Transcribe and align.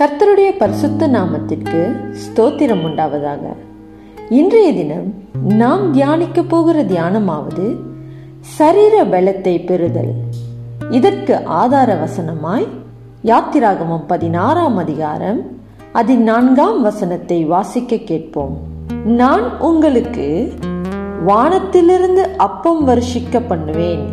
கர்த்தருடைய 0.00 0.56
பரிசுத்த 0.58 1.08
நாமத்திற்கு 1.08 1.80
ஸ்தோத்திரம் 2.22 2.80
உண்டாவதாக. 2.84 3.42
இன்றைய 4.30 4.72
தினம் 4.72 5.14
நாம் 5.32 5.92
தியானிக்க 5.92 6.42
போகிற 6.42 6.82
தியானமாவது 6.82 7.76
சரீர 8.40 9.04
பலத்தை 9.04 9.64
பெறுதல். 9.64 10.14
இதற்கு 10.90 11.44
ஆதார 11.44 11.94
வசனமாய் 11.94 12.66
யாத்திராகமம் 13.24 14.06
பதினாறாம் 14.06 14.76
அதிகாரம் 14.76 15.40
அதில் 15.92 16.18
நான்காம் 16.18 16.82
வசனத்தை 16.82 17.44
வாசிக்க 17.44 17.96
கேட்போம். 17.96 18.56
நான் 19.04 19.60
உங்களுக்கு 19.60 20.52
வானத்திலிருந்து 21.24 22.24
அப்பம் 22.36 22.88
வருஷிக்க 22.88 23.42
பண்ணுவேன். 23.48 24.04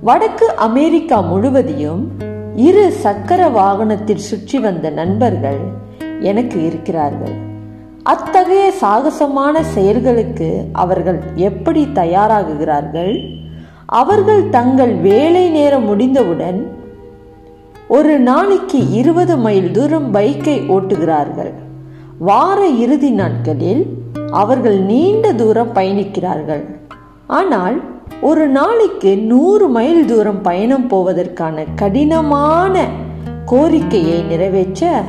வடக்கு 0.00 0.56
அமெரிக்கா 0.56 1.20
முழுவதையும் 1.20 2.04
இரு 2.56 2.92
சக்கர 2.92 3.48
வாகனத்தில் 3.48 4.16
சுற்றி 4.16 4.58
வந்த 4.58 4.90
நண்பர்கள் 4.90 5.58
எனக்கு 6.20 6.64
இருக்கிறார்கள். 6.64 7.32
அத்தகைய 8.02 8.72
சாகசமான 8.80 9.62
செயல்களுக்கு 9.62 10.64
அவர்கள் 10.72 11.18
எப்படி 11.34 11.86
தயாராகுகிறார்கள்? 11.94 13.40
அவர்கள் 13.86 14.50
தங்கள் 14.50 14.94
வேலை 14.94 15.50
நேரம் 15.50 15.84
முடிந்தவுடன் 15.84 16.66
ஒரு 17.88 18.18
நாளைக்கு 18.18 18.90
இருபது 18.90 19.36
மைல் 19.36 19.70
தூரம் 19.70 20.14
பைக்கை 20.14 20.56
ஓட்டுகிறார்கள். 20.68 21.52
வார 22.18 22.68
இறுதி 22.68 23.10
நாட்களில் 23.10 23.98
அவர்கள் 24.30 24.78
நீண்ட 24.78 25.32
தூரம் 25.32 25.74
பயணிக்கிறார்கள். 25.74 26.64
ஆனால் 27.26 27.82
ஒரு 28.20 28.48
நாளைக்கு 28.48 29.16
நூறு 29.18 29.68
மைல் 29.68 30.04
தூரம் 30.04 30.42
பயணம் 30.42 30.88
போவதற்கான 30.88 31.64
கடினமான 31.74 32.86
கோரிக்கையை 33.46 34.22
நிறைவேற்ற 34.22 35.02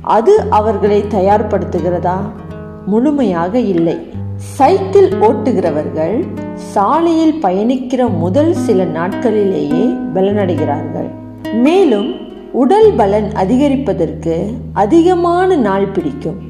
அது 0.00 0.40
அவர்களை 0.50 1.02
தயார்படுத்துகிறதா? 1.02 2.16
முழுமையாக 2.86 3.58
இல்லை. 3.58 4.10
சைக்கிள் 4.36 5.08
ஓட்டுகிறவர்கள் 5.08 6.26
சாலையில் 6.54 7.44
பயணிக்கிற 7.44 8.18
முதல் 8.18 8.52
சில 8.52 8.84
நாட்களிலேயே 8.84 9.96
பலனடைகிறார்கள். 10.14 11.10
மேலும் 11.52 12.14
உடல் 12.52 12.92
பலன் 12.92 13.32
அதிகரிப்பதற்கு 13.34 14.52
அதிகமான 14.72 15.56
நாள் 15.56 15.88
பிடிக்கும். 15.88 16.46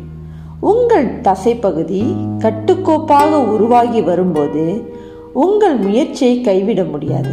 உங்கள் 0.60 1.20
தசைப்பகுதி 1.20 2.02
கட்டுக்கோப்பாக 2.38 3.30
உருவாகி 3.30 4.00
வரும்போது 4.00 4.96
உங்கள் 5.40 5.76
முயற்சியை 5.76 6.40
கைவிட 6.40 6.80
முடியாது. 6.84 7.32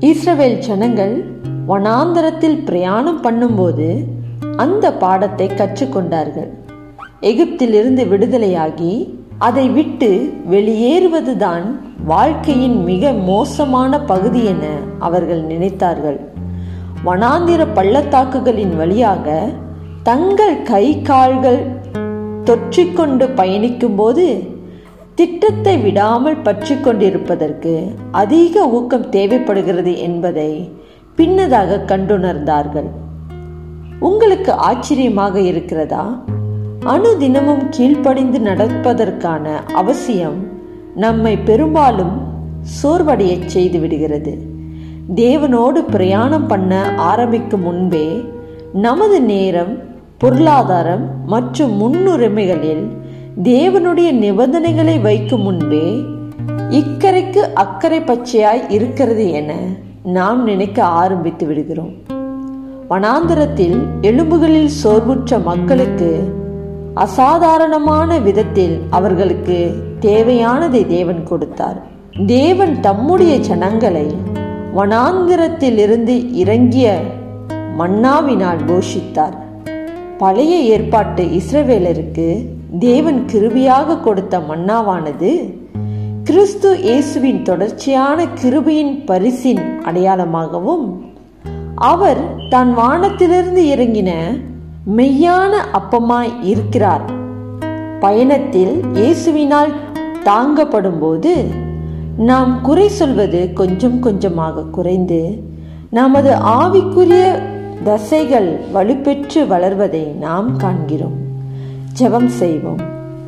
இஸ்ரவேல் 0.00 0.56
ஜனங்கள் 0.58 1.14
வனாந்தரத்தில் 1.68 2.56
பிரயாணம் 2.64 3.20
பண்ணும்போது 3.24 3.86
அந்த 4.56 4.92
பாடத்தை 4.92 5.46
கற்றுக்கொண்டார்கள். 5.46 6.50
எகிப்திலிருந்து 7.20 8.04
விடுதலையாகி 8.12 8.92
அதை 9.38 9.68
விட்டு 9.68 10.10
வெளியேறுவதுதான் 10.50 11.66
வாழ்க்கையின் 12.04 12.78
மிக 12.84 13.12
மோசமான 13.12 14.00
பகுதி 14.00 14.44
என 14.44 14.66
அவர்கள் 14.98 15.42
நினைத்தார்கள். 15.42 16.18
வனாந்திர 17.04 17.66
பள்ளத்தாக்குகளின் 17.74 18.76
வழியாக 18.76 19.48
தங்கள் 20.02 20.62
கை 20.62 20.86
கால்கள் 21.02 21.62
தொற்றிக்கொண்டு 22.44 23.26
பயணிக்கும்போது 23.40 24.26
திட்டத்தை 25.18 25.76
விடாமல் 25.78 26.42
பற்றி 26.42 26.74
கொண்டிருப்பதற்கு 26.74 27.92
அதிக 28.10 28.68
ஊக்கம் 28.68 29.08
தேவைப்படுகிறது 29.08 29.98
என்பதை 29.98 30.72
பின்னதாக 31.16 31.78
கண்டுணர்ந்தார்கள். 31.86 32.88
உங்களுக்கு 34.00 34.52
ஆச்சரியமாக 34.52 35.40
இருக்கிறதா? 35.40 36.22
அணுதினமும் 36.80 37.64
கீழ்ப்படிந்து 37.70 38.38
நடப்பதற்கான 38.38 39.46
அவசியம் 39.72 40.38
நம்மை 40.94 41.36
பெரும்பாலும் 41.36 42.14
சோர்வடைய 42.82 43.46
செய்து 43.46 43.80
விடுகிறது. 43.80 44.38
தேவனோடு 45.14 45.78
பிரயாணம் 45.90 46.46
பண்ண 46.46 46.94
ஆரம்பிக்கும் 46.96 47.62
முன்பே 47.62 48.24
நமது 48.72 49.22
நேரம் 49.22 49.78
பொருளாதாரம் 50.18 51.26
மற்றும் 51.26 51.74
முன்னுரிமைகளில் 51.82 52.86
தேவனுடைய 53.42 54.12
நிபந்தனைகளை 54.12 55.00
வைக்கும் 55.00 55.42
முன்பே 55.42 56.02
இக்கரைக்கு 56.70 57.52
அக்கறை 57.54 58.00
பச்சையாய் 58.00 58.64
இருக்கிறது 58.68 59.30
என 59.30 59.54
நாம் 60.02 60.44
நினைக்க 60.44 60.84
ஆரம்பித்து 60.84 61.46
விடுகிறோம். 61.46 61.92
வனாந்திரத்தில் 62.90 63.78
எலும்புகளில் 64.00 64.70
சோர்வுற்ற 64.84 65.42
மக்களுக்கு 65.42 66.32
அசாதாரணமான 66.94 68.18
விதத்தில் 68.18 68.80
அவர்களுக்கு 68.90 69.72
தேவையானதை 70.00 70.86
தேவன் 70.86 71.24
கொடுத்தார். 71.24 71.86
தேவன் 72.26 72.80
தம்முடைய 72.80 73.36
ஜனங்களை 73.36 74.06
வனாந்திரத்தில் 74.76 75.78
இருந்து 75.78 76.34
இறங்கிய 76.34 77.00
மன்னாவினால் 77.78 78.60
போஷித்தார். 78.66 79.36
பழைய 80.18 80.56
ஏற்பாட்டு 80.56 81.24
இஸ்ரவேலருக்கு 81.24 82.56
தேவன் 82.76 83.24
கிருபியாக 83.24 84.00
கொடுத்த 84.00 84.38
மன்னாவானது 84.38 85.54
கிறிஸ்து 86.24 86.78
இயேசுவின் 86.78 87.42
தொடர்ச்சியான 87.42 88.26
கிருபியின் 88.42 89.04
பரிசின் 89.04 89.80
அடையாளமாகவும் 89.82 91.02
அவர் 91.74 92.48
தான் 92.48 92.74
வானத்திலிருந்து 92.74 93.76
இறங்கின 93.76 94.10
மெய்யான 94.96 95.52
அப்பமாய் 95.72 96.30
இருக்கிறார். 96.42 97.02
பயணத்தில் 98.00 98.84
இயேசுவினால் 98.94 99.72
தாங்கப்படும் 100.22 100.98
போது 100.98 101.44
நாம் 102.16 102.60
குறை 102.60 102.88
சொல்வது 102.88 103.52
கொஞ்சம் 103.52 103.98
கொஞ்சமாக 103.98 104.62
குறைந்து 104.62 105.42
நமது 105.90 106.30
ஆவிக்குரிய 106.34 107.42
தசைகள் 107.84 108.58
வலுப்பெற்று 108.74 109.46
வளர்வதை 109.46 110.02
நாம் 110.02 110.56
காண்கிறோம். 110.56 111.27
ஜெபம் 111.98 112.28
செய்வோம். 112.40 112.80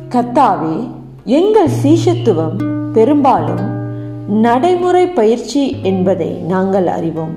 கத்தாவே 0.09 0.75
எங்கள் 1.25 1.71
சீஷத்துவம் 1.83 2.57
பெரும்பாலும் 2.93 3.63
நடைமுறை 4.27 5.07
பயிற்சி 5.07 5.61
என்பதை 5.81 6.29
நாங்கள் 6.29 6.87
அறிவோம். 6.87 7.33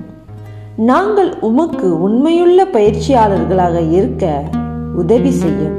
நாங்கள் 0.75 1.39
உமக்கு 1.39 2.01
உண்மையுள்ள 2.01 2.65
பயிற்சியாளர்களாக 2.65 3.91
இருக்க 3.91 4.43
உதவி 4.95 5.31
செய்யும். 5.31 5.75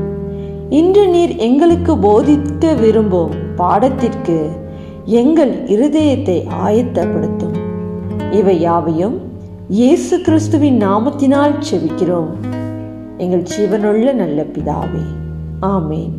இன்று 0.70 1.08
நீர் 1.08 1.34
எங்களுக்கு 1.36 1.94
போதிக்க 1.96 2.74
விரும்பும் 2.80 3.34
பாடத்திற்கு 3.56 4.38
எங்கள் 5.04 5.54
இருதயத்தை 5.66 6.38
ஆயத்தப்படுத்தும். 6.66 7.56
இவை 8.30 8.60
யாவையும் 8.60 9.18
இயேசு 9.68 10.20
கிறிஸ்துவின் 10.20 10.80
நாமத்தினால் 10.80 11.54
செவிக்கிறோம் 11.70 12.32
எங்கள் 13.18 13.46
ஜீவனுள்ள 13.54 14.12
நல்ல 14.12 14.42
பிதாவே. 14.42 15.04
ஆமேன் 15.61 16.15